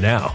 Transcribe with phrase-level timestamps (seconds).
[0.00, 0.34] now.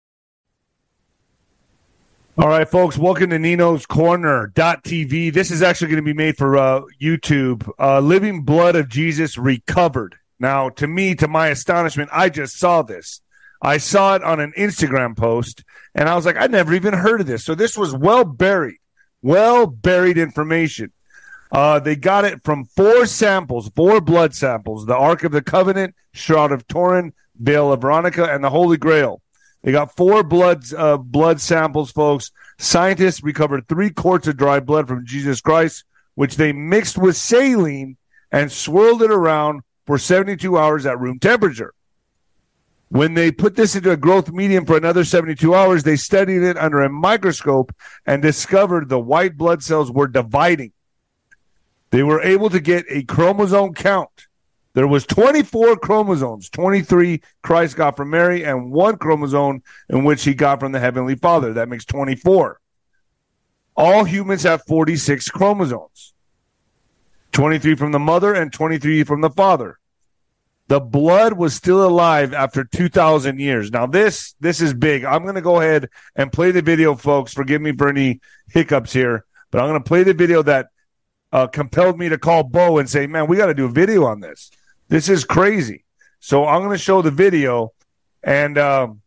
[2.41, 5.31] All right, folks, welcome to Nino's Corner.tv.
[5.31, 7.69] This is actually going to be made for uh, YouTube.
[7.77, 10.15] Uh, Living Blood of Jesus Recovered.
[10.39, 13.21] Now, to me, to my astonishment, I just saw this.
[13.61, 17.21] I saw it on an Instagram post, and I was like, I never even heard
[17.21, 17.45] of this.
[17.45, 18.79] So this was well buried,
[19.21, 20.91] well buried information.
[21.51, 25.93] Uh, they got it from four samples, four blood samples: the Ark of the Covenant,
[26.15, 29.21] Shroud of Turin, Veil of Veronica, and the Holy Grail.
[29.63, 32.31] They got four blood uh, blood samples, folks.
[32.57, 35.83] Scientists recovered three quarts of dry blood from Jesus Christ,
[36.15, 37.97] which they mixed with saline
[38.31, 41.73] and swirled it around for 72 hours at room temperature.
[42.89, 46.57] When they put this into a growth medium for another 72 hours, they studied it
[46.57, 47.73] under a microscope
[48.05, 50.73] and discovered the white blood cells were dividing.
[51.91, 54.27] They were able to get a chromosome count.
[54.73, 60.33] There was 24 chromosomes, 23 Christ got from Mary and one chromosome in which he
[60.33, 61.53] got from the heavenly Father.
[61.53, 62.59] That makes 24.
[63.75, 66.13] All humans have 46 chromosomes.
[67.31, 69.79] 23 from the mother and 23 from the father.
[70.67, 73.71] The blood was still alive after 2000 years.
[73.71, 75.03] Now this this is big.
[75.03, 77.33] I'm going to go ahead and play the video folks.
[77.33, 80.67] Forgive me for any hiccups here, but I'm going to play the video that
[81.33, 84.05] uh, compelled me to call Bo and say, "Man, we got to do a video
[84.05, 84.49] on this.
[84.91, 85.85] This is crazy."
[86.19, 87.71] So I'm going to show the video,
[88.21, 89.01] and um,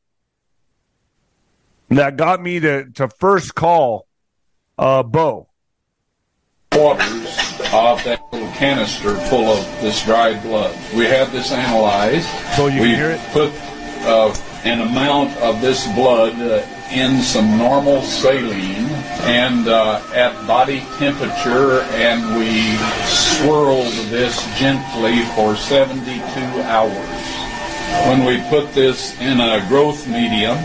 [1.90, 4.06] that got me to to first call
[4.78, 5.48] uh, Bo.
[6.72, 10.74] Waters of that little canister full of this dried blood.
[10.94, 12.28] We had this analyzed.
[12.56, 13.20] So you we can hear it?
[13.32, 13.52] put
[14.06, 14.34] uh,
[14.64, 18.86] an amount of this blood uh, in some normal saline
[19.24, 22.76] and uh, at body temperature, and we
[23.06, 26.20] swirled this gently for 72
[26.62, 27.34] hours.
[28.08, 30.58] When we put this in a growth medium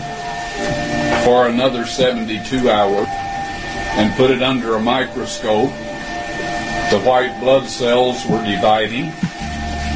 [1.24, 5.70] for another 72 hours and put it under a microscope,
[6.90, 9.12] the white blood cells were dividing.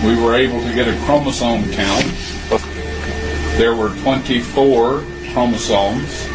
[0.04, 2.06] We were able to get a chromosome count.
[3.56, 5.04] There were 24
[5.34, 6.28] chromosomes.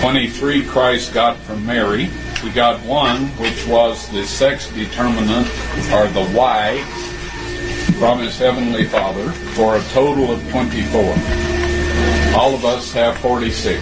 [0.00, 2.10] 23 Christ got from Mary.
[2.42, 5.46] We got one, which was the sex determinant,
[5.92, 6.82] or the Y,
[8.00, 11.00] from his heavenly Father, for a total of 24.
[12.36, 13.80] All of us have 46.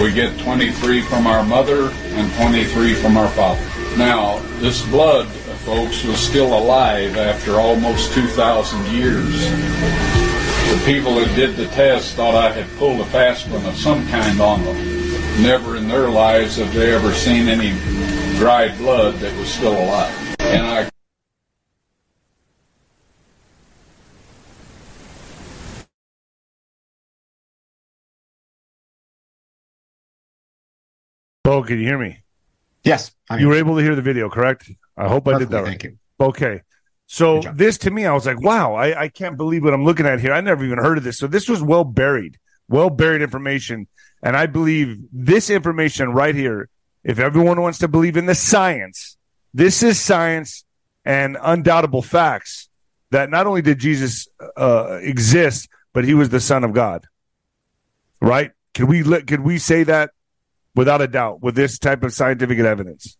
[0.00, 3.60] We get 23 from our mother and 23 from our father.
[3.96, 5.26] Now, this blood,
[5.64, 10.15] folks, was still alive after almost 2,000 years.
[10.76, 14.06] The people that did the test thought I had pulled a fast one of some
[14.08, 14.76] kind on them.
[15.42, 17.70] Never in their lives have they ever seen any
[18.36, 20.36] dried blood that was still alive.
[20.38, 20.88] And I
[31.42, 32.18] Bo, can you hear me?
[32.84, 34.70] Yes, I You were able to hear the video, correct?
[34.96, 35.68] I hope I did that right.
[35.68, 35.98] Thank you.
[36.20, 36.60] Okay.
[37.06, 40.06] So this to me, I was like, wow, I, I can't believe what I'm looking
[40.06, 40.32] at here.
[40.32, 41.18] I never even heard of this.
[41.18, 42.38] So this was well buried,
[42.68, 43.86] well buried information.
[44.22, 46.68] And I believe this information right here,
[47.04, 49.16] if everyone wants to believe in the science,
[49.54, 50.64] this is science
[51.04, 52.68] and undoubtable facts
[53.12, 54.26] that not only did Jesus
[54.56, 57.06] uh, exist, but he was the son of God.
[58.20, 58.50] Right?
[58.74, 60.10] Could we could we say that
[60.74, 63.16] without a doubt with this type of scientific evidence?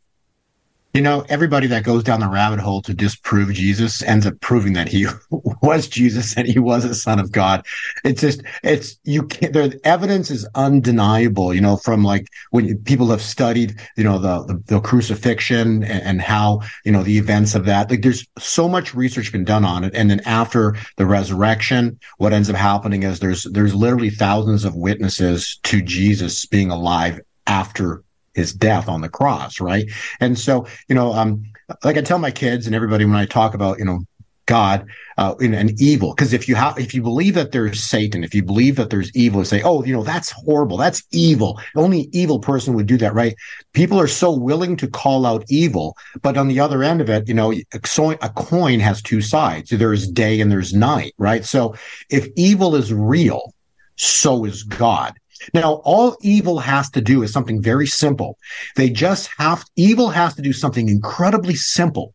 [0.97, 4.73] You know, everybody that goes down the rabbit hole to disprove Jesus ends up proving
[4.73, 5.07] that he
[5.63, 7.67] was Jesus and he was a son of God.
[8.03, 13.11] It's just, it's, you can't, the evidence is undeniable, you know, from like when people
[13.11, 17.55] have studied, you know, the, the, the crucifixion and, and how, you know, the events
[17.55, 17.91] of that.
[17.91, 19.95] Like there's so much research been done on it.
[19.95, 24.75] And then after the resurrection, what ends up happening is there's, there's literally thousands of
[24.75, 28.03] witnesses to Jesus being alive after
[28.37, 29.91] his death on the cross, right?
[30.21, 31.43] And so, you know, um,
[31.83, 34.01] like I tell my kids and everybody when I talk about, you know,
[34.45, 34.87] God
[35.19, 38.33] uh, in an evil, because if you have, if you believe that there's Satan, if
[38.33, 41.61] you believe that there's evil, say, oh, you know, that's horrible, that's evil.
[41.75, 43.35] Only evil person would do that, right?
[43.73, 47.27] People are so willing to call out evil, but on the other end of it,
[47.27, 49.71] you know, a coin, a coin has two sides.
[49.71, 51.45] There's day and there's night, right?
[51.45, 51.75] So
[52.09, 53.53] if evil is real,
[53.97, 55.15] so is God.
[55.55, 58.39] Now, all evil has to do is something very simple.
[58.75, 62.15] They just have, evil has to do something incredibly simple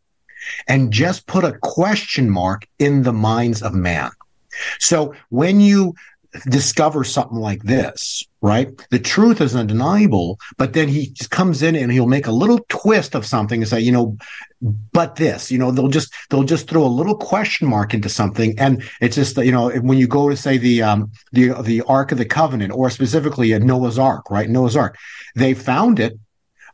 [0.68, 4.12] and just put a question mark in the minds of man.
[4.80, 5.96] So when you
[6.50, 8.70] discover something like this, right?
[8.90, 12.60] The truth is undeniable, but then he just comes in and he'll make a little
[12.70, 14.18] twist of something and say, you know,
[14.62, 18.58] but this, you know, they'll just they'll just throw a little question mark into something,
[18.60, 22.12] and it's just you know when you go to say the um the the Ark
[22.12, 24.50] of the Covenant or specifically a Noah's Ark, right?
[24.50, 24.98] Noah's Ark,
[25.36, 26.18] they found it.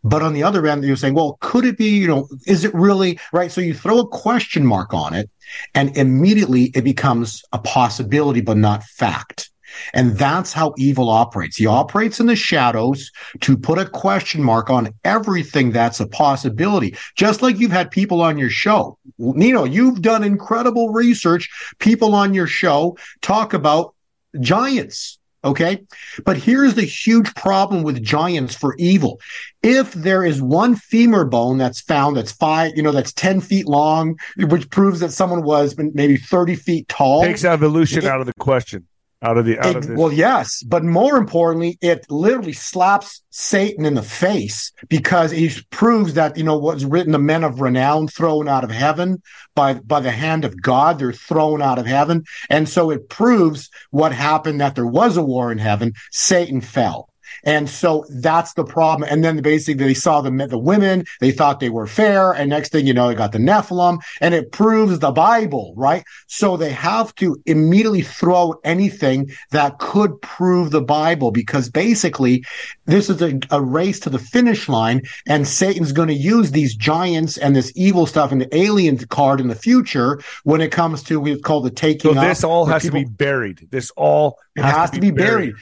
[0.04, 2.74] But on the other end, you're saying, well, could it be, you know, is it
[2.74, 3.52] really right?
[3.52, 5.30] So you throw a question mark on it
[5.74, 9.50] and immediately it becomes a possibility, but not fact.
[9.94, 11.58] And that's how evil operates.
[11.58, 13.12] He operates in the shadows
[13.42, 16.96] to put a question mark on everything that's a possibility.
[17.16, 18.98] Just like you've had people on your show.
[19.18, 21.50] Nino, you've done incredible research.
[21.80, 23.94] People on your show talk about
[24.40, 25.17] giants.
[25.44, 25.84] Okay.
[26.26, 29.20] But here's the huge problem with giants for evil.
[29.64, 33.68] If there is one femur bone that's found that's five, you know, that's 10 feet
[33.68, 37.24] long, which proves that someone was maybe 30 feet tall.
[37.24, 38.88] Takes evolution it, out of the question
[39.22, 39.98] out of the out it, of this.
[39.98, 46.14] Well, yes, but more importantly, it literally slaps Satan in the face because he proves
[46.14, 49.22] that you know what's written: the men of renown thrown out of heaven
[49.56, 51.00] by by the hand of God.
[51.00, 55.24] They're thrown out of heaven, and so it proves what happened: that there was a
[55.24, 55.94] war in heaven.
[56.12, 57.10] Satan fell.
[57.48, 59.08] And so that's the problem.
[59.10, 62.34] And then basically they saw the, the women, they thought they were fair.
[62.34, 66.04] And next thing you know, they got the Nephilim and it proves the Bible, right?
[66.28, 72.44] So they have to immediately throw anything that could prove the Bible because basically
[72.86, 76.76] this is a, a race to the finish line and Satan's going to use these
[76.76, 81.02] giants and this evil stuff and the alien card in the future when it comes
[81.04, 82.14] to what's called the taking.
[82.14, 83.68] So this all has people, to be buried.
[83.72, 85.52] This all has, has to, be, to be buried.
[85.52, 85.56] buried.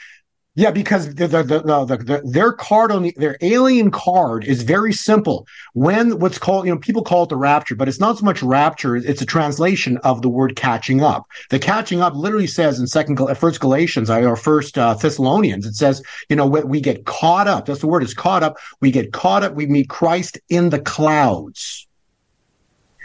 [0.58, 1.60] Yeah, because the, the, the,
[1.98, 5.46] the, their card on the, their alien card is very simple.
[5.74, 8.42] When what's called, you know, people call it the rapture, but it's not so much
[8.42, 8.96] rapture.
[8.96, 11.26] It's a translation of the word catching up.
[11.50, 16.02] The catching up literally says in second, first Galatians or first uh, Thessalonians, it says,
[16.30, 17.66] you know, we get caught up.
[17.66, 18.56] That's the word is caught up.
[18.80, 19.56] We get caught up.
[19.56, 21.86] We meet Christ in the clouds.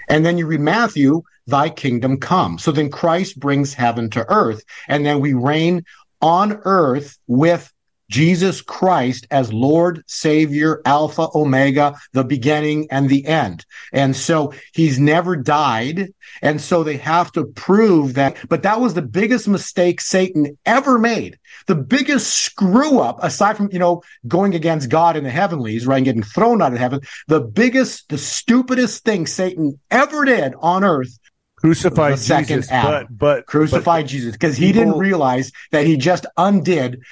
[0.09, 2.59] And then you read Matthew, thy kingdom come.
[2.59, 5.85] So then Christ brings heaven to earth and then we reign
[6.21, 7.73] on earth with
[8.11, 13.65] Jesus Christ as Lord, Savior, Alpha, Omega, the beginning and the end.
[13.93, 16.13] And so he's never died.
[16.43, 18.37] And so they have to prove that.
[18.49, 21.39] But that was the biggest mistake Satan ever made.
[21.67, 25.99] The biggest screw up, aside from, you know, going against God in the heavenlies, right,
[25.99, 30.83] and getting thrown out of heaven, the biggest, the stupidest thing Satan ever did on
[30.83, 31.17] earth
[31.61, 33.07] crucified Jesus, Adam.
[33.11, 37.03] but but crucified but Jesus because he didn't realize that he just undid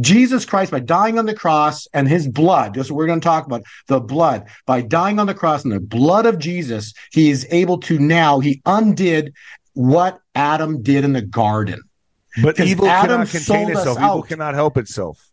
[0.00, 2.74] Jesus Christ by dying on the cross and his blood.
[2.74, 3.62] That's what we're going to talk about.
[3.86, 7.78] The blood by dying on the cross and the blood of Jesus, he is able
[7.80, 9.32] to now he undid
[9.72, 11.80] what Adam did in the garden.
[12.42, 13.98] But evil Adam cannot contain itself.
[13.98, 15.30] Evil cannot help itself.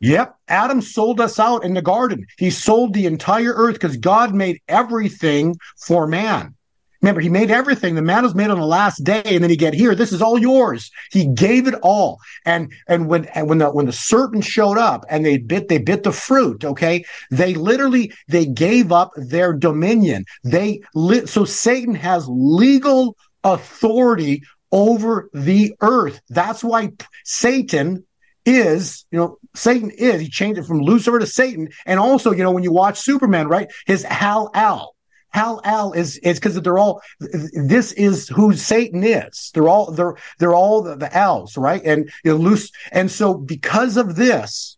[0.00, 0.36] Yep.
[0.46, 2.24] Adam sold us out in the garden.
[2.38, 6.54] He sold the entire earth because God made everything for man.
[7.00, 7.94] Remember, he made everything.
[7.94, 9.94] The man was made on the last day, and then he get here.
[9.94, 10.90] This is all yours.
[11.12, 12.18] He gave it all.
[12.44, 15.78] And and when and when the when the serpent showed up and they bit they
[15.78, 16.64] bit the fruit.
[16.64, 20.24] Okay, they literally they gave up their dominion.
[20.42, 21.28] They lit.
[21.28, 26.20] So Satan has legal authority over the earth.
[26.28, 26.90] That's why
[27.24, 28.04] Satan
[28.44, 30.20] is, you know, Satan is.
[30.20, 31.68] He changed it from Lucifer to Satan.
[31.86, 34.94] And also, you know, when you watch Superman, right, his Hal Al
[35.30, 39.50] Hal Al is is because they're all this is who Satan is.
[39.54, 41.82] They're all they're they're all the, the L's, right?
[41.84, 44.76] And you know, loose and so because of this,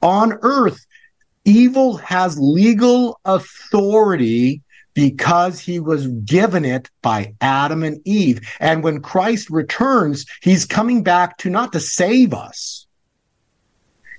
[0.00, 0.84] on earth,
[1.44, 4.62] evil has legal authority
[4.94, 8.40] because he was given it by Adam and Eve.
[8.60, 12.86] And when Christ returns, he's coming back to not to save us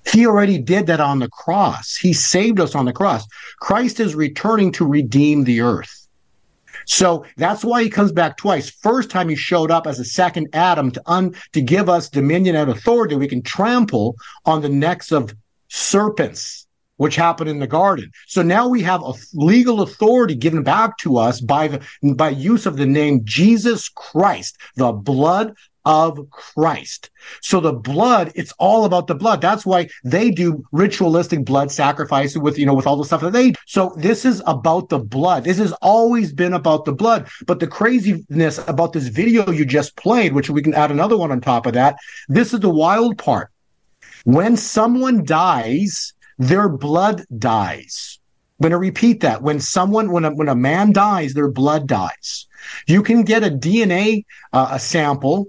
[0.06, 1.96] he already did that on the cross.
[1.96, 3.26] He saved us on the cross.
[3.60, 6.08] Christ is returning to redeem the earth.
[6.86, 8.70] So that's why he comes back twice.
[8.70, 12.56] First time he showed up as a second Adam to un, to give us dominion
[12.56, 13.16] and authority.
[13.16, 15.34] We can trample on the necks of
[15.70, 16.68] serpents,
[16.98, 18.12] which happened in the garden.
[18.28, 21.82] So now we have a legal authority given back to us by the
[22.16, 27.10] by use of the name Jesus Christ, the blood of Christ.
[27.42, 29.42] So the blood, it's all about the blood.
[29.42, 33.34] That's why they do ritualistic blood sacrifice with, you know, with all the stuff that
[33.34, 33.60] they, do.
[33.66, 35.44] so this is about the blood.
[35.44, 37.28] This has always been about the blood.
[37.46, 41.32] But the craziness about this video you just played, which we can add another one
[41.32, 41.98] on top of that,
[42.28, 43.50] this is the wild part.
[44.24, 48.20] When someone dies, their blood dies.
[48.60, 49.42] I'm going to repeat that.
[49.42, 52.48] When someone, when a, when a man dies, their blood dies.
[52.88, 55.48] You can get a DNA uh, a sample,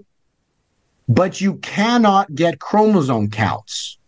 [1.08, 3.98] but you cannot get chromosome counts.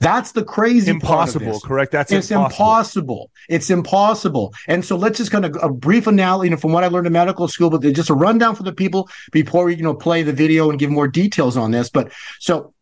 [0.00, 1.60] That's the crazy impossible.
[1.60, 1.92] Correct.
[1.92, 2.54] That's it's impossible.
[2.54, 3.30] impossible.
[3.50, 4.54] It's impossible.
[4.66, 7.06] And so let's just kind of a brief analogy you know, from what I learned
[7.06, 10.22] in medical school, but just a rundown for the people before we you know play
[10.22, 11.90] the video and give more details on this.
[11.90, 12.72] But so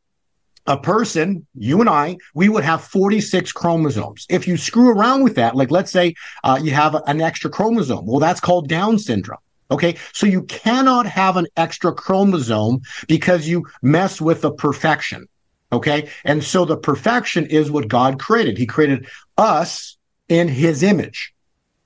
[0.69, 4.27] a person, you and I, we would have 46 chromosomes.
[4.29, 8.07] If you screw around with that, like let's say uh, you have an extra chromosome,
[8.07, 9.41] well, that's called Down syndrome.
[9.71, 9.97] Okay.
[10.13, 15.27] So you cannot have an extra chromosome because you mess with the perfection.
[15.73, 16.09] Okay.
[16.25, 18.57] And so the perfection is what God created.
[18.57, 19.07] He created
[19.37, 19.97] us
[20.29, 21.35] in his image.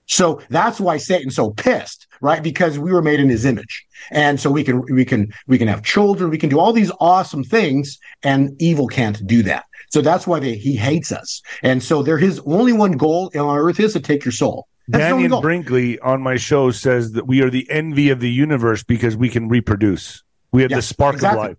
[0.07, 2.43] So that's why Satan's so pissed, right?
[2.43, 3.87] Because we were made in his image.
[4.11, 6.31] And so we can, we can, we can have children.
[6.31, 9.65] We can do all these awesome things and evil can't do that.
[9.91, 11.43] So that's why they, he hates us.
[11.63, 14.67] And so there, his only one goal on earth is to take your soul.
[14.91, 19.17] Dannion Brinkley on my show says that we are the envy of the universe because
[19.17, 20.23] we can reproduce.
[20.53, 21.41] We have yes, the spark exactly.
[21.41, 21.57] of life.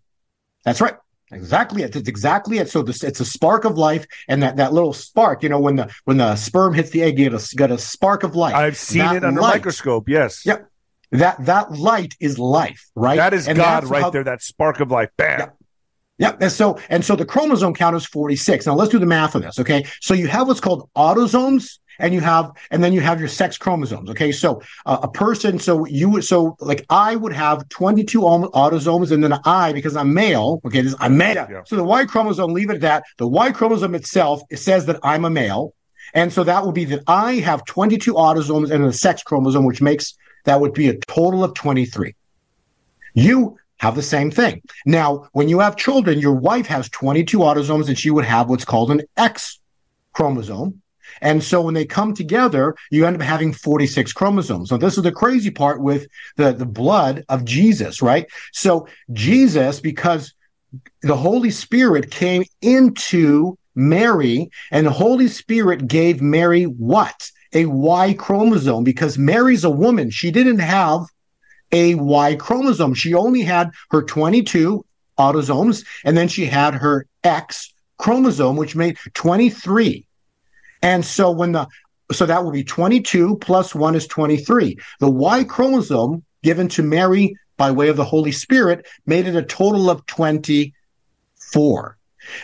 [0.65, 0.95] That's right.
[1.31, 1.95] Exactly it.
[1.95, 2.69] It's exactly it.
[2.69, 5.77] So this, it's a spark of life, and that, that little spark, you know, when
[5.77, 8.53] the when the sperm hits the egg, you get a, got a spark of life.
[8.53, 10.07] I've seen that it under light, microscope.
[10.07, 10.45] Yes.
[10.45, 10.69] Yep.
[11.11, 13.17] That that light is life, right?
[13.17, 14.23] That is and God right how, there.
[14.23, 15.09] That spark of life.
[15.17, 15.51] Bam.
[16.19, 16.41] Yep.
[16.41, 18.65] And so and so the chromosome count is 46.
[18.67, 19.59] Now let's do the math of this.
[19.59, 19.85] Okay.
[20.01, 23.57] So you have what's called autosomes and you have and then you have your sex
[23.57, 28.21] chromosomes okay so uh, a person so you would so like i would have 22
[28.21, 31.61] autosomes and then i because i'm male okay this i'm male yeah.
[31.65, 34.99] so the y chromosome leave it at that the y chromosome itself it says that
[35.01, 35.73] i'm a male
[36.13, 39.81] and so that would be that i have 22 autosomes and a sex chromosome which
[39.81, 42.13] makes that would be a total of 23
[43.15, 44.61] you have the same thing.
[44.85, 48.63] Now, when you have children, your wife has 22 autosomes and she would have what's
[48.63, 49.59] called an X
[50.13, 50.81] chromosome.
[51.23, 54.69] And so when they come together, you end up having 46 chromosomes.
[54.69, 58.27] So this is the crazy part with the, the blood of Jesus, right?
[58.51, 60.33] So Jesus, because
[61.01, 67.31] the Holy Spirit came into Mary and the Holy Spirit gave Mary what?
[67.53, 70.09] A Y chromosome because Mary's a woman.
[70.09, 71.05] She didn't have
[71.71, 72.93] a Y chromosome.
[72.95, 74.85] She only had her 22
[75.17, 80.05] autosomes and then she had her X chromosome, which made 23.
[80.83, 81.67] And so when the
[82.11, 84.77] so that will be 22 plus 1 is 23.
[84.99, 89.41] The Y chromosome given to Mary by way of the Holy Spirit made it a
[89.41, 91.97] total of 24.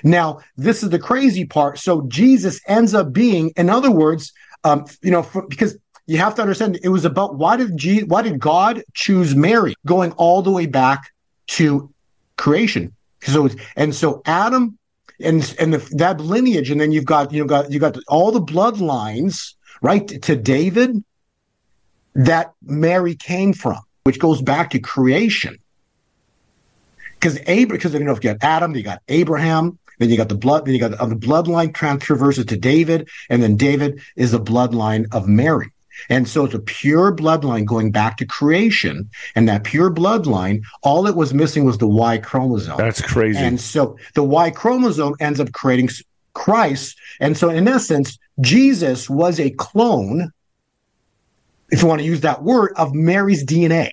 [0.03, 1.77] Now, this is the crazy part.
[1.77, 6.35] So Jesus ends up being, in other words, um, you know, for, because you have
[6.35, 10.41] to understand it was about why did G, why did God choose Mary going all
[10.41, 11.11] the way back
[11.47, 11.93] to
[12.37, 12.95] creation?
[13.21, 14.78] So and so Adam
[15.21, 18.41] and and the, that lineage, and then you've got you got you got all the
[18.41, 21.03] bloodlines right to David
[22.15, 25.57] that Mary came from, which goes back to creation.
[27.13, 30.29] Because Abraham, because you know, if you got Adam, you got Abraham, then you got
[30.29, 34.31] the blood, then you got the, the bloodline transverses to David, and then David is
[34.31, 35.71] the bloodline of Mary.
[36.07, 39.09] And so it's a pure bloodline going back to creation.
[39.35, 42.77] And that pure bloodline, all it was missing was the Y chromosome.
[42.77, 43.39] That's crazy.
[43.39, 45.89] And so the Y chromosome ends up creating
[46.33, 46.97] Christ.
[47.19, 50.31] And so in essence, Jesus was a clone,
[51.71, 53.91] if you want to use that word, of Mary's DNA.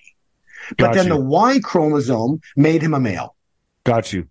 [0.69, 1.13] But Got then you.
[1.13, 3.35] the Y chromosome made him a male.
[3.83, 4.27] Got you.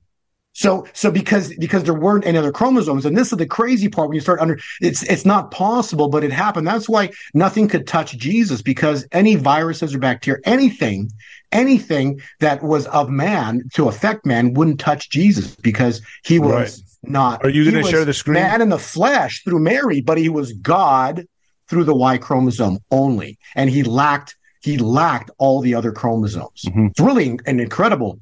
[0.57, 4.09] So, so because, because there weren't any other chromosomes, and this is the crazy part
[4.09, 6.67] when you start under, it's, it's not possible, but it happened.
[6.67, 11.11] That's why nothing could touch Jesus because any viruses or bacteria, anything,
[11.53, 17.11] anything that was of man to affect man wouldn't touch Jesus because he was right.
[17.11, 17.45] not.
[17.45, 18.37] Are you going to share the screen?
[18.37, 21.27] Man in the flesh through Mary, but he was God
[21.69, 23.39] through the Y chromosome only.
[23.57, 26.63] And he lacked, he lacked all the other chromosomes.
[26.65, 26.87] Mm-hmm.
[26.87, 28.21] It's really an incredible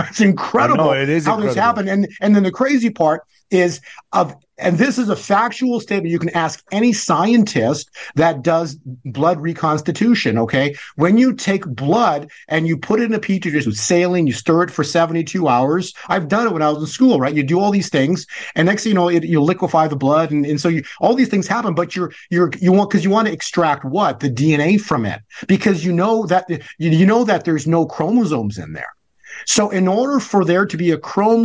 [0.00, 1.54] It's incredible know, it is how incredible.
[1.54, 1.88] this happened.
[1.88, 3.80] And and then the crazy part is
[4.12, 6.12] of and this is a factual statement.
[6.12, 10.38] You can ask any scientist that does blood reconstitution.
[10.38, 10.76] Okay.
[10.94, 14.32] When you take blood and you put it in a petri dish with saline, you
[14.32, 15.92] stir it for 72 hours.
[16.08, 17.34] I've done it when I was in school, right?
[17.34, 20.30] You do all these things and next thing you know, it, you liquefy the blood.
[20.30, 23.10] And, and so you, all these things happen, but you're, you're, you want, cause you
[23.10, 24.20] want to extract what?
[24.20, 28.56] The DNA from it because you know that, you, you know that there's no chromosomes
[28.56, 28.94] in there.
[29.46, 31.44] So in order for there to be a chrome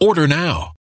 [0.00, 0.73] Order now.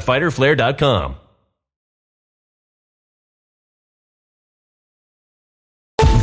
[0.00, 1.27] www.fighterflare.com.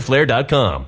[0.00, 0.86] fighterflare.com.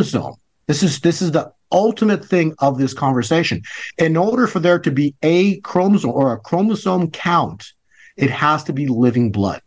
[0.00, 0.34] chromosome.
[0.66, 3.62] This is this is the ultimate thing of this conversation.
[3.98, 7.72] In order for there to be a chromosome or a chromosome count,
[8.16, 9.60] it has to be living blood.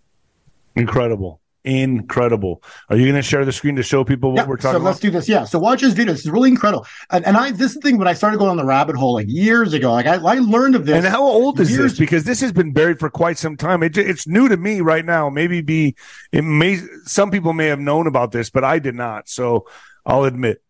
[0.76, 1.40] Incredible.
[1.66, 2.62] Incredible.
[2.90, 4.72] Are you going to share the screen to show people what Yeah, we're talking about?
[4.72, 4.86] so about?
[4.86, 5.30] let's do this.
[5.30, 5.46] Yeah.
[5.46, 6.14] So watch this video.
[6.14, 6.86] This is really incredible.
[7.10, 9.74] And, and I this thing when I started going on the rabbit hole like years
[9.74, 9.92] ago.
[9.92, 10.96] Like I, I learned of this.
[10.96, 11.98] And how old is this?
[11.98, 13.84] Because this has been buried for quite some time.
[13.84, 15.30] It, it's new to me right now.
[15.30, 15.96] Maybe be
[16.32, 19.30] it may some people may have known about this, but I did not.
[19.30, 19.68] So
[20.06, 20.63] I'll admit.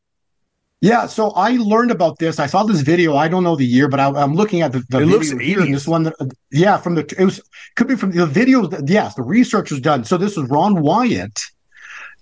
[0.83, 2.39] Yeah, so I learned about this.
[2.39, 3.15] I saw this video.
[3.15, 5.29] I don't know the year, but I, I'm looking at the, the It video looks
[5.29, 5.71] here, 80s.
[5.71, 6.03] this one.
[6.03, 6.15] That,
[6.51, 7.41] yeah, from the it was
[7.77, 8.67] could be from the video.
[8.67, 10.03] that- Yes, the research was done.
[10.03, 11.39] So this was Ron Wyatt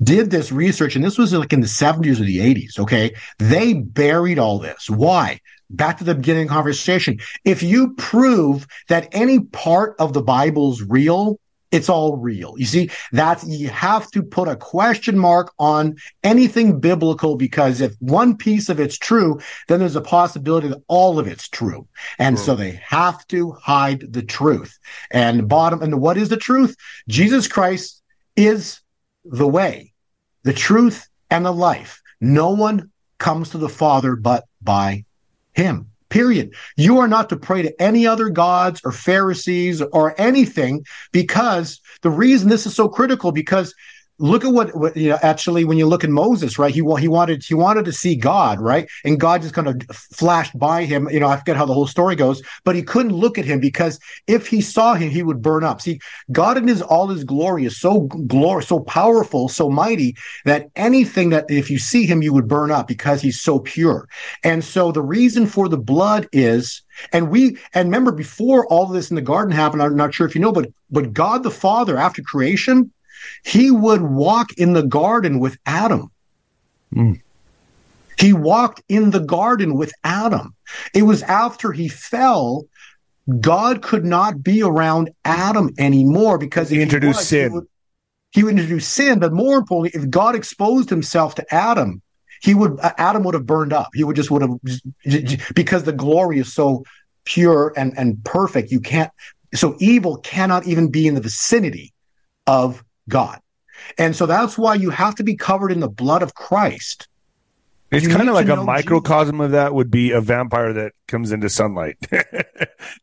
[0.03, 2.77] did this research, and this was like in the 70s or the 80s.
[2.77, 4.87] Okay, they buried all this.
[4.91, 5.39] Why?
[5.71, 7.17] Back to the beginning of the conversation.
[7.43, 11.39] If you prove that any part of the Bible's real,
[11.71, 12.55] it's all real.
[12.57, 17.93] You see, that's you have to put a question mark on anything biblical because if
[17.99, 21.87] one piece of it's true, then there's a possibility that all of it's true.
[22.19, 24.77] And so they have to hide the truth.
[25.09, 26.75] And bottom, and what is the truth?
[27.07, 28.01] Jesus Christ
[28.35, 28.81] is
[29.23, 29.93] the way,
[30.43, 32.01] the truth, and the life.
[32.19, 35.05] No one comes to the Father but by
[35.53, 35.90] him.
[36.11, 36.53] Period.
[36.75, 42.09] You are not to pray to any other gods or Pharisees or anything because the
[42.11, 43.73] reason this is so critical because
[44.21, 47.07] look at what, what, you know actually when you look at moses right he he
[47.07, 51.09] wanted he wanted to see god right and god just kind of flashed by him
[51.09, 53.59] you know i forget how the whole story goes but he couldn't look at him
[53.59, 55.81] because if he saw him he would burn up.
[55.81, 55.99] See
[56.31, 61.29] god in his all his glory is so glory so powerful so mighty that anything
[61.31, 64.07] that if you see him you would burn up because he's so pure.
[64.43, 69.09] And so the reason for the blood is and we and remember before all this
[69.09, 71.97] in the garden happened i'm not sure if you know but but god the father
[71.97, 72.91] after creation
[73.43, 76.11] he would walk in the garden with Adam.
[76.93, 77.21] Mm.
[78.19, 80.55] He walked in the garden with Adam.
[80.93, 82.65] It was after he fell,
[83.39, 87.49] God could not be around Adam anymore because he introduced he was, sin.
[87.49, 87.67] He would,
[88.31, 92.01] he would introduce sin, but more importantly, if God exposed himself to Adam,
[92.41, 93.89] he would Adam would have burned up.
[93.93, 94.59] He would just would have
[95.53, 96.83] because the glory is so
[97.23, 98.71] pure and and perfect.
[98.71, 99.11] You can't
[99.53, 101.93] so evil cannot even be in the vicinity
[102.47, 103.39] of God.
[103.97, 107.07] And so that's why you have to be covered in the blood of Christ.
[107.91, 109.45] It's kind of like a microcosm Jesus.
[109.45, 111.97] of that would be a vampire that comes into sunlight,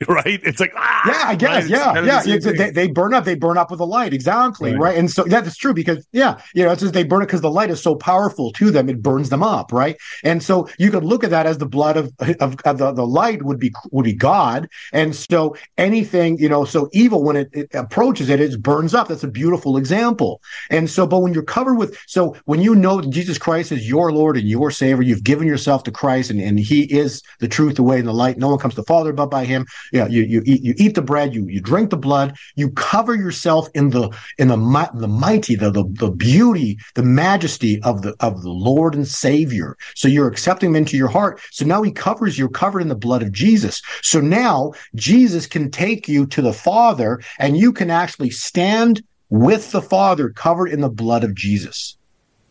[0.08, 0.40] right?
[0.42, 1.70] It's like ah, yeah, I guess right?
[1.70, 2.38] yeah, yeah.
[2.38, 3.26] The they, they, burn up.
[3.26, 4.80] They burn up with the light, exactly, right?
[4.80, 4.98] right?
[4.98, 7.42] And so yeah, that's true because yeah, you know, it's just they burn it because
[7.42, 9.98] the light is so powerful to them, it burns them up, right?
[10.24, 13.06] And so you could look at that as the blood of of, of the, the
[13.06, 17.50] light would be would be God, and so anything you know, so evil when it,
[17.52, 19.08] it approaches it, it burns up.
[19.08, 20.40] That's a beautiful example.
[20.70, 24.12] And so, but when you're covered with, so when you know Jesus Christ is your
[24.12, 27.76] Lord and your Savior, you've given yourself to Christ, and, and He is the truth,
[27.76, 28.38] the way, and the light.
[28.38, 29.66] No one comes to the Father but by Him.
[29.92, 33.14] Yeah, you you eat you eat the bread, you you drink the blood, you cover
[33.14, 38.14] yourself in the in the the mighty, the, the the beauty, the majesty of the
[38.20, 39.76] of the Lord and Savior.
[39.94, 41.40] So you're accepting Him into your heart.
[41.50, 43.82] So now He covers you're covered in the blood of Jesus.
[44.02, 49.72] So now Jesus can take you to the Father, and you can actually stand with
[49.72, 51.96] the Father, covered in the blood of Jesus.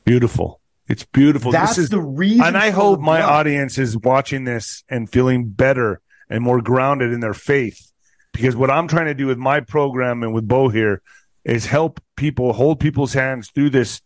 [0.05, 0.59] Beautiful.
[0.87, 1.51] It's beautiful.
[1.51, 2.45] That's is, the reason.
[2.45, 7.19] And I hope my audience is watching this and feeling better and more grounded in
[7.19, 7.91] their faith.
[8.31, 11.01] Because what I'm trying to do with my program and with Bo here
[11.43, 14.01] is help people hold people's hands through this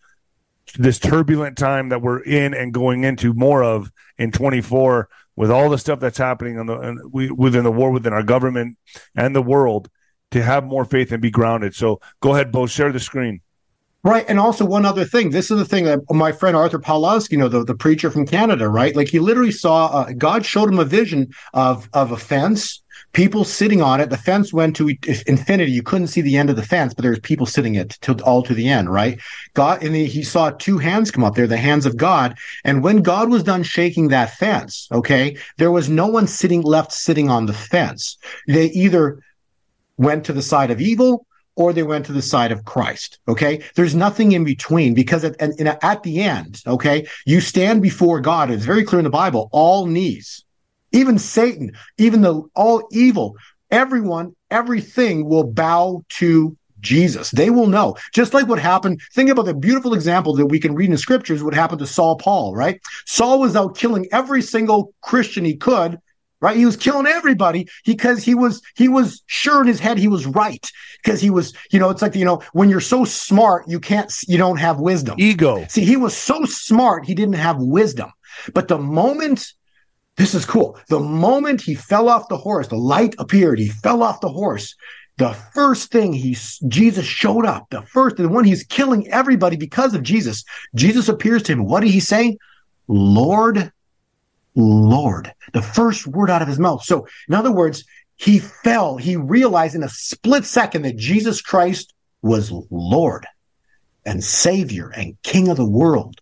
[0.77, 5.69] this turbulent time that we're in and going into more of in 24 with all
[5.69, 8.77] the stuff that's happening on the we, within the war within our government
[9.15, 9.89] and the world
[10.29, 11.75] to have more faith and be grounded.
[11.75, 13.41] So go ahead, Bo, share the screen.
[14.03, 14.25] Right.
[14.27, 15.29] And also one other thing.
[15.29, 18.25] This is the thing that my friend Arthur Pawlowski, you know, the, the preacher from
[18.25, 18.95] Canada, right?
[18.95, 22.81] Like he literally saw, uh, God showed him a vision of, of a fence,
[23.13, 24.09] people sitting on it.
[24.09, 24.89] The fence went to
[25.27, 25.71] infinity.
[25.71, 28.13] You couldn't see the end of the fence, but there was people sitting it to
[28.23, 29.19] all to the end, right?
[29.53, 32.35] God, and he saw two hands come up there, the hands of God.
[32.63, 36.91] And when God was done shaking that fence, okay, there was no one sitting left
[36.91, 38.17] sitting on the fence.
[38.47, 39.19] They either
[39.97, 43.19] went to the side of evil or they went to the side of Christ.
[43.27, 43.63] Okay.
[43.75, 45.35] There's nothing in between because at,
[45.83, 48.51] at the end, okay, you stand before God.
[48.51, 50.43] It's very clear in the Bible, all knees,
[50.91, 53.35] even Satan, even the all evil,
[53.69, 57.29] everyone, everything will bow to Jesus.
[57.31, 57.95] They will know.
[58.11, 59.01] Just like what happened.
[59.13, 62.17] Think about the beautiful example that we can read in scriptures, what happened to Saul
[62.17, 62.81] Paul, right?
[63.05, 65.99] Saul was out killing every single Christian he could
[66.41, 66.57] right?
[66.57, 70.25] He was killing everybody because he was he was sure in his head he was
[70.25, 70.65] right
[71.03, 74.11] because he was you know it's like you know when you're so smart you can't
[74.27, 75.15] you don't have wisdom.
[75.19, 75.65] Ego.
[75.69, 78.11] See, he was so smart he didn't have wisdom.
[78.53, 79.45] But the moment
[80.17, 80.77] this is cool.
[80.89, 83.59] The moment he fell off the horse, the light appeared.
[83.59, 84.75] He fell off the horse.
[85.17, 86.35] The first thing he
[86.67, 87.67] Jesus showed up.
[87.69, 90.43] The first, the one he's killing everybody because of Jesus.
[90.75, 91.65] Jesus appears to him.
[91.65, 92.37] What did he say?
[92.87, 93.71] Lord,
[94.55, 96.83] Lord, the first word out of his mouth.
[96.83, 97.85] So, in other words,
[98.17, 98.97] he fell.
[98.97, 103.25] He realized in a split second that Jesus Christ was Lord
[104.05, 106.21] and Savior and King of the world.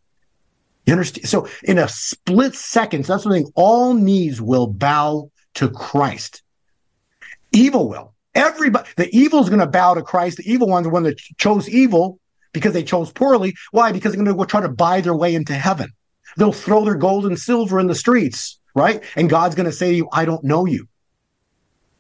[0.86, 1.28] You understand?
[1.28, 6.42] So, in a split second, that's something all knees will bow to Christ.
[7.52, 8.14] Evil will.
[8.36, 10.38] Everybody, the evil is going to bow to Christ.
[10.38, 12.20] The evil ones, the one that chose evil
[12.54, 13.56] because they chose poorly.
[13.72, 13.92] Why?
[13.92, 15.92] Because they're going to go try to buy their way into heaven.
[16.40, 19.04] They'll throw their gold and silver in the streets, right?
[19.16, 20.88] And God's going to say to you, I don't know you.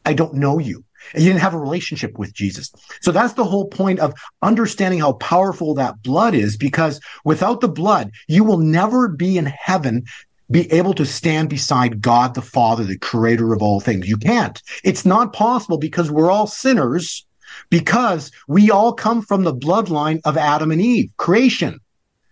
[0.05, 0.83] I don't know you.
[1.13, 2.71] And you didn't have a relationship with Jesus.
[3.01, 7.67] So that's the whole point of understanding how powerful that blood is, because without the
[7.67, 10.05] blood, you will never be in heaven
[10.51, 14.07] be able to stand beside God the Father, the creator of all things.
[14.07, 14.59] You can't.
[14.83, 17.25] It's not possible because we're all sinners
[17.69, 21.79] because we all come from the bloodline of Adam and Eve, creation.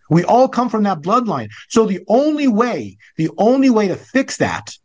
[0.09, 1.49] We all come from that bloodline.
[1.69, 4.77] So the only way, the only way to fix that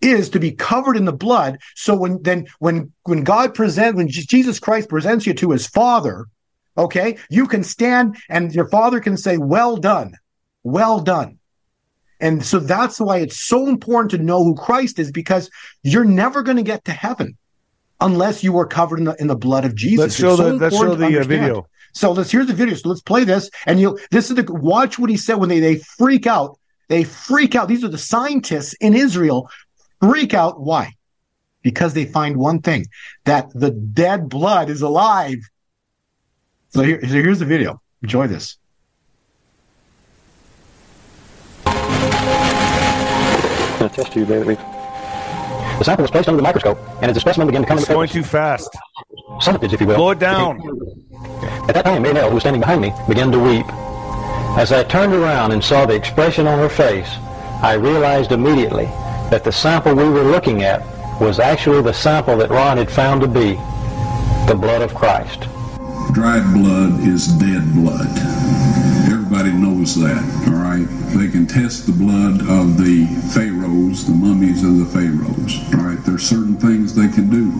[0.00, 1.58] is to be covered in the blood.
[1.76, 6.26] So when then when when God present when Jesus Christ presents you to his father,
[6.76, 7.18] Okay.
[7.28, 10.16] You can stand and your father can say, well done,
[10.62, 11.38] well done.
[12.20, 15.50] And so that's why it's so important to know who Christ is because
[15.82, 17.36] you're never going to get to heaven
[18.00, 19.98] unless you are covered in the, in the blood of Jesus.
[19.98, 21.68] Let's show so the, let's show the uh, video.
[21.92, 22.74] So let's here's the video.
[22.74, 25.60] So let's play this, and you this is the watch what he said when they
[25.60, 26.58] they freak out.
[26.88, 27.68] They freak out.
[27.68, 29.50] These are the scientists in Israel
[30.00, 30.60] freak out.
[30.60, 30.94] Why?
[31.62, 32.86] Because they find one thing
[33.24, 35.38] that the dead blood is alive.
[36.70, 37.80] So, here, so here's the video.
[38.02, 38.58] Enjoy this.
[43.82, 44.81] going to test you, David.
[45.82, 47.88] The sample was placed under the microscope, and as the specimen began to come it's
[47.88, 48.70] to going too fast.
[49.40, 49.96] Sometimes, if you will.
[49.96, 50.60] Slow it down.
[51.68, 53.66] At that time, Mary Nell, who was standing behind me, began to weep.
[54.56, 57.08] As I turned around and saw the expression on her face,
[57.64, 58.84] I realized immediately
[59.32, 60.82] that the sample we were looking at
[61.20, 63.54] was actually the sample that Ron had found to be
[64.46, 65.48] the blood of Christ.
[66.12, 68.51] Dried blood is dead blood.
[69.32, 70.86] Everybody knows that, all right?
[71.16, 75.98] They can test the blood of the pharaohs, the mummies of the pharaohs, all right?
[76.04, 77.50] There's certain things they can do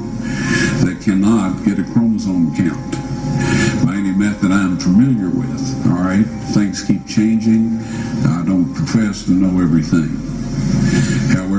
[0.85, 2.93] that cannot get a chromosome count
[3.87, 5.87] by any method I'm familiar with.
[5.87, 7.81] All right, things keep changing.
[8.27, 10.13] I don't profess to know everything.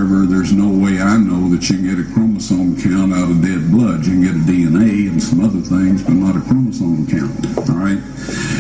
[0.04, 3.72] There's no way I know that you can get a chromosome count out of dead
[3.72, 4.06] blood.
[4.06, 7.32] You can get a DNA and some other things, but not a chromosome count.
[7.70, 8.04] All right,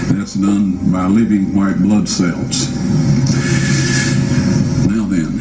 [0.08, 2.72] that's done by living white blood cells.
[4.88, 5.40] Now then,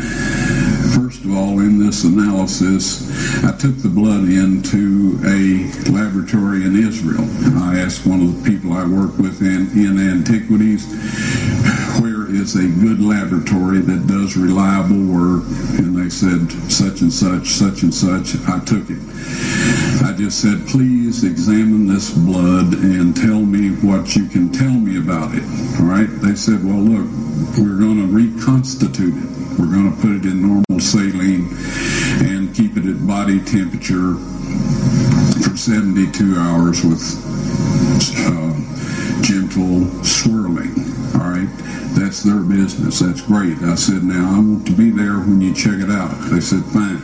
[0.99, 3.07] first of all, in this analysis,
[3.45, 7.23] I took the blood into a laboratory in Israel.
[7.63, 10.83] I asked one of the people I work with in, in antiquities,
[12.03, 15.45] where is a good laboratory that does reliable work?
[15.79, 18.37] And they said, such and such, such and such.
[18.49, 19.01] I took it.
[20.05, 24.99] I just said, please examine this blood and tell me what you can tell me
[24.99, 25.45] about it.
[25.79, 26.09] All right?
[26.21, 27.07] They said, well, look,
[27.59, 29.59] we're going to reconstitute it.
[29.59, 31.49] We're going to put it in normal saline
[32.25, 34.15] and keep it at body temperature
[35.43, 37.03] for 72 hours with
[38.17, 40.82] uh, gentle swirling.
[41.15, 41.49] All right,
[41.95, 43.01] that's their business.
[43.01, 43.59] That's great.
[43.63, 46.15] I said, now I want to be there when you check it out.
[46.31, 47.01] They said, fine.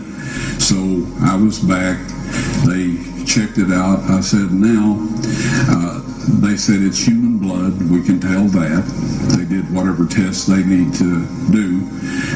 [0.60, 0.76] So
[1.20, 1.98] I was back.
[2.66, 4.00] They checked it out.
[4.10, 5.06] I said, now.
[5.68, 6.08] Uh,
[6.40, 7.80] they said it's human blood.
[7.90, 8.84] We can tell that.
[9.36, 11.80] They did whatever tests they need to do.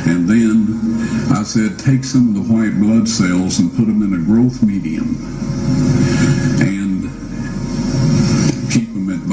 [0.08, 4.14] And then I said, take some of the white blood cells and put them in
[4.14, 6.11] a growth medium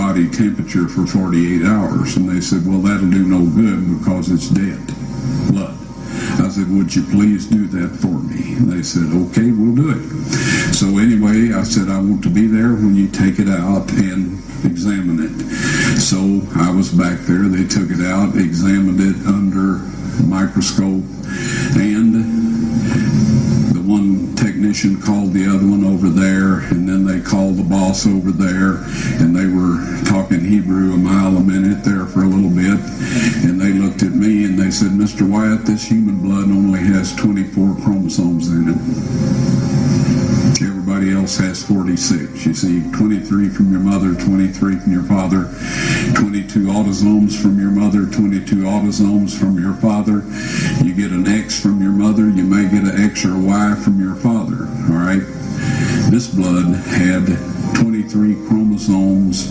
[0.09, 2.17] body temperature for 48 hours.
[2.17, 4.81] And they said, well, that'll do no good because it's dead
[5.53, 5.77] blood.
[6.41, 8.57] I said, would you please do that for me?
[8.57, 10.73] And they said, okay, we'll do it.
[10.73, 14.41] So anyway, I said, I want to be there when you take it out and
[14.65, 15.37] examine it.
[16.01, 17.45] So I was back there.
[17.45, 19.85] They took it out, examined it under
[20.25, 21.05] microscope,
[21.77, 22.18] and
[24.69, 28.83] technician called the other one over there, and then they called the boss over there,
[29.19, 32.79] and they were talking Hebrew a mile a minute there for a little bit,
[33.49, 35.27] and they looked at me and they said, Mr.
[35.27, 39.48] Wyatt, this human blood only has 24 chromosomes in it.
[40.99, 42.45] Everybody else has 46.
[42.45, 45.45] You see 23 from your mother, 23 from your father,
[46.19, 50.25] 22 autosomes from your mother, 22 autosomes from your father.
[50.83, 53.75] You get an X from your mother, you may get an X or a Y
[53.81, 54.67] from your father.
[54.91, 55.23] All right?
[56.11, 57.27] This blood had
[57.79, 59.47] 23 chromosomes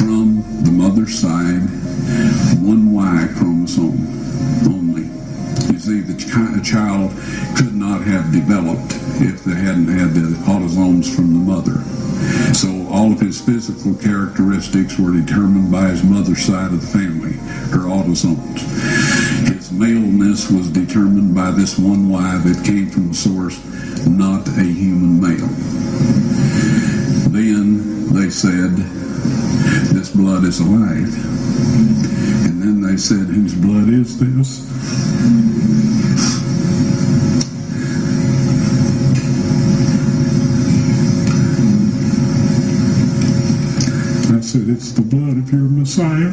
[0.00, 1.68] from the mother's side,
[2.64, 4.08] one Y chromosome
[4.64, 5.01] only.
[5.92, 7.10] See, the child
[7.54, 11.84] could not have developed if they hadn't had the autosomes from the mother.
[12.54, 17.34] So all of his physical characteristics were determined by his mother's side of the family,
[17.76, 18.60] her autosomes.
[19.52, 23.62] His maleness was determined by this one Y that came from a source,
[24.06, 25.52] not a human male.
[27.28, 28.76] Then they said,
[29.92, 31.12] this blood is alive.
[32.48, 34.72] And then they said, whose blood is this?
[44.52, 46.28] Said, It's the blood of your Messiah.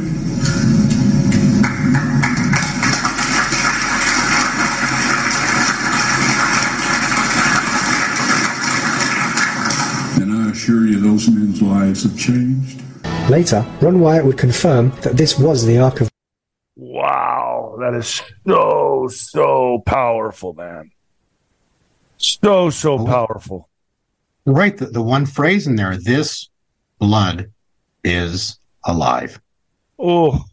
[10.21, 12.82] And I assure you, those men's lives have changed.
[13.29, 16.10] Later, Ron Wyatt would confirm that this was the Ark of.
[16.75, 20.91] Wow, that is so, so powerful, man.
[22.17, 23.69] So, so powerful.
[24.45, 24.75] Right.
[24.75, 26.49] The, the one phrase in there, this
[26.97, 27.53] blood
[28.03, 29.39] is alive.
[29.97, 30.43] Oh.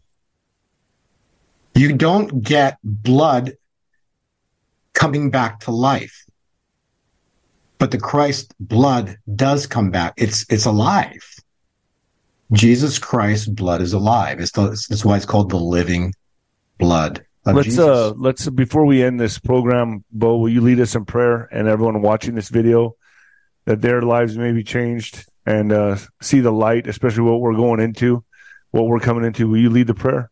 [1.75, 3.53] You don't get blood
[4.93, 6.25] coming back to life.
[7.77, 10.13] But the Christ blood does come back.
[10.17, 11.23] It's it's alive.
[12.53, 14.39] Jesus Christ's blood is alive.
[14.39, 16.13] It's the, that's why it's called the living
[16.79, 17.23] blood.
[17.45, 17.79] Let's Jesus.
[17.79, 21.67] uh let's before we end this program, Bo, will you lead us in prayer and
[21.67, 22.95] everyone watching this video
[23.65, 27.79] that their lives may be changed and uh see the light, especially what we're going
[27.79, 28.23] into,
[28.69, 29.49] what we're coming into.
[29.49, 30.29] Will you lead the prayer?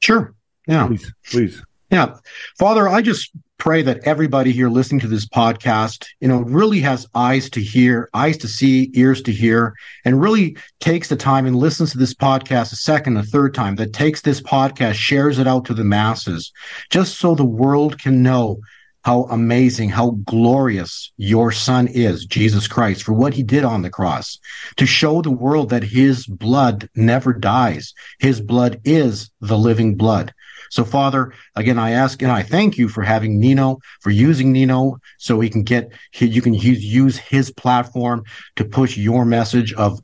[0.00, 0.34] Sure.
[0.66, 0.86] Yeah.
[0.86, 1.62] Please, please.
[1.90, 2.16] Yeah.
[2.58, 7.06] Father, I just pray that everybody here listening to this podcast, you know, really has
[7.14, 9.74] eyes to hear, eyes to see, ears to hear,
[10.04, 13.76] and really takes the time and listens to this podcast a second, a third time,
[13.76, 16.52] that takes this podcast, shares it out to the masses,
[16.90, 18.58] just so the world can know
[19.04, 23.90] how amazing, how glorious your son is, Jesus Christ, for what he did on the
[23.90, 24.38] cross,
[24.76, 27.92] to show the world that his blood never dies.
[28.18, 30.32] His blood is the living blood.
[30.70, 34.98] So, Father, again, I ask and I thank you for having Nino, for using Nino
[35.18, 38.24] so he can get, you can use, use his platform
[38.56, 40.00] to push your message of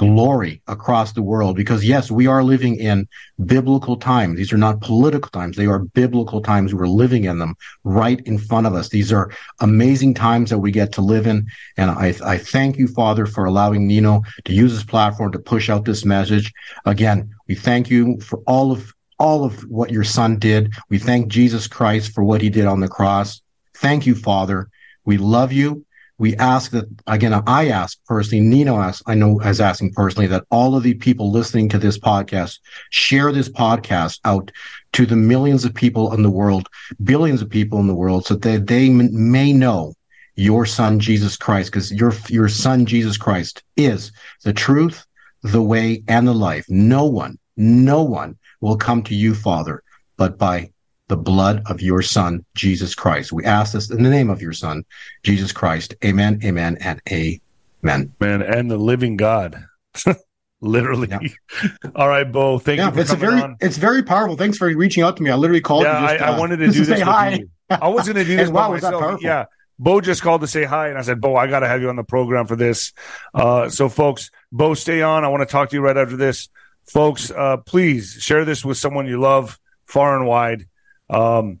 [0.00, 1.54] glory across the world.
[1.54, 3.06] Because yes, we are living in
[3.44, 4.38] biblical times.
[4.38, 5.58] These are not political times.
[5.58, 6.72] They are biblical times.
[6.72, 8.88] We're living in them right in front of us.
[8.88, 9.30] These are
[9.60, 11.46] amazing times that we get to live in.
[11.76, 15.68] And I, I thank you, Father, for allowing Nino to use his platform to push
[15.68, 16.50] out this message.
[16.86, 20.72] Again, we thank you for all of all of what your son did.
[20.88, 23.42] We thank Jesus Christ for what he did on the cross.
[23.74, 24.70] Thank you, Father.
[25.04, 25.84] We love you.
[26.20, 30.44] We ask that, again, I ask personally, Nino asks, I know as asking personally that
[30.50, 32.58] all of the people listening to this podcast
[32.90, 34.52] share this podcast out
[34.92, 36.68] to the millions of people in the world,
[37.02, 39.94] billions of people in the world so that they may know
[40.34, 44.12] your son, Jesus Christ, because your, your son, Jesus Christ is
[44.44, 45.06] the truth,
[45.42, 46.66] the way, and the life.
[46.68, 49.82] No one, no one will come to you, Father,
[50.18, 50.70] but by
[51.10, 53.32] the blood of your Son, Jesus Christ.
[53.32, 54.84] We ask this in the name of your Son,
[55.22, 55.94] Jesus Christ.
[56.04, 58.14] Amen, amen, and amen.
[58.20, 59.62] Man, and the living God.
[60.60, 61.08] literally.
[61.08, 61.18] Yeah.
[61.96, 62.58] All right, Bo.
[62.58, 63.56] Thank yeah, you for it's coming very, on.
[63.60, 64.36] It's very powerful.
[64.36, 65.30] Thanks for reaching out to me.
[65.30, 65.82] I literally called.
[65.82, 66.98] Yeah, just, I, uh, I, wanted to do to this.
[66.98, 67.40] say hi.
[67.70, 69.20] I was going to do this wow, myself.
[69.22, 69.46] Yeah.
[69.78, 71.88] Bo just called to say hi, and I said, Bo, I got to have you
[71.88, 72.92] on the program for this.
[73.32, 75.24] Uh, so, folks, Bo, stay on.
[75.24, 76.50] I want to talk to you right after this
[76.90, 80.66] folks, uh, please share this with someone you love far and wide.
[81.10, 81.60] Um,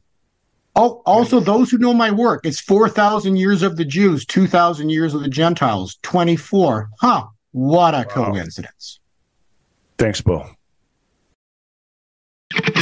[0.76, 5.14] oh, also, those who know my work, it's 4,000 years of the Jews, 2,000 years
[5.14, 6.88] of the Gentiles, 24.
[7.00, 7.26] Huh.
[7.52, 8.26] What a wow.
[8.26, 9.00] coincidence.
[9.98, 10.48] Thanks, Bo.